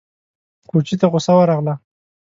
کوچي 0.69 0.95
ته 0.99 1.05
غوسه 1.11 1.33
ورغله! 1.37 1.73